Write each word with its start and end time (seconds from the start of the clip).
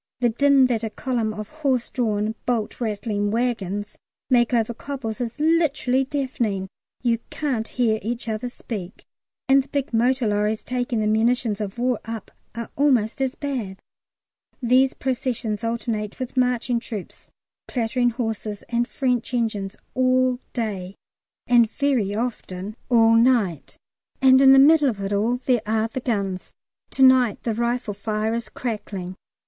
The 0.19 0.29
din 0.29 0.65
that 0.65 0.83
a 0.83 0.89
column 0.89 1.31
of 1.31 1.47
horse 1.49 1.91
drawn, 1.91 2.33
bolt 2.47 2.81
rattling 2.81 3.29
waggons 3.29 3.99
make 4.31 4.51
over 4.51 4.73
cobbles 4.73 5.21
is 5.21 5.39
literally 5.39 6.05
deafening; 6.05 6.69
you 7.03 7.19
can't 7.29 7.67
hear 7.67 7.99
each 8.01 8.27
other 8.27 8.49
speak. 8.49 9.05
And 9.47 9.61
the 9.61 9.67
big 9.67 9.93
motor 9.93 10.25
lorries 10.27 10.63
taking 10.63 11.01
the 11.01 11.05
"munitions 11.05 11.61
of 11.61 11.77
war" 11.77 11.99
up 12.03 12.31
are 12.55 12.71
almost 12.75 13.21
as 13.21 13.35
bad. 13.35 13.79
These 14.59 14.95
processions 14.95 15.63
alternate 15.63 16.17
with 16.19 16.35
marching 16.35 16.79
troops, 16.79 17.29
clattering 17.67 18.09
horses, 18.09 18.63
and 18.69 18.87
French 18.87 19.35
engines 19.35 19.75
all 19.93 20.39
day, 20.51 20.95
and 21.45 21.69
very 21.69 22.15
often 22.15 22.75
all 22.89 23.13
night, 23.15 23.77
and 24.19 24.41
in 24.41 24.51
the 24.51 24.57
middle 24.57 24.89
of 24.89 24.99
it 24.99 25.13
all 25.13 25.37
there 25.45 25.61
are 25.67 25.89
the 25.89 25.99
guns. 25.99 26.55
Tonight 26.89 27.43
the 27.43 27.53
rifle 27.53 27.93
firing 27.93 28.33
is 28.33 28.49
crackling. 28.49 29.15